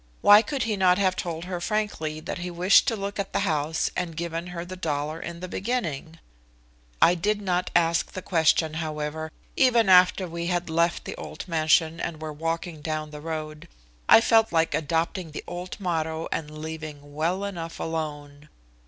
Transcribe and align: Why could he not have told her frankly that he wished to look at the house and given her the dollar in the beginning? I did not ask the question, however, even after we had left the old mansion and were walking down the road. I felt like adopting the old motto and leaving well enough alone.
Why 0.21 0.41
could 0.41 0.63
he 0.63 0.75
not 0.75 0.97
have 0.97 1.15
told 1.15 1.45
her 1.45 1.61
frankly 1.61 2.19
that 2.21 2.39
he 2.39 2.49
wished 2.49 2.87
to 2.87 2.95
look 2.95 3.19
at 3.19 3.33
the 3.33 3.41
house 3.41 3.91
and 3.95 4.17
given 4.17 4.47
her 4.47 4.65
the 4.65 4.75
dollar 4.75 5.19
in 5.19 5.41
the 5.41 5.47
beginning? 5.47 6.17
I 6.99 7.13
did 7.13 7.39
not 7.39 7.69
ask 7.75 8.11
the 8.13 8.23
question, 8.23 8.73
however, 8.81 9.31
even 9.55 9.89
after 9.89 10.27
we 10.27 10.47
had 10.47 10.71
left 10.71 11.05
the 11.05 11.13
old 11.17 11.47
mansion 11.47 11.99
and 11.99 12.19
were 12.19 12.33
walking 12.33 12.81
down 12.81 13.11
the 13.11 13.21
road. 13.21 13.67
I 14.09 14.21
felt 14.21 14.51
like 14.51 14.73
adopting 14.73 15.33
the 15.33 15.43
old 15.45 15.79
motto 15.79 16.27
and 16.31 16.63
leaving 16.63 17.13
well 17.13 17.43
enough 17.43 17.79
alone. 17.79 18.49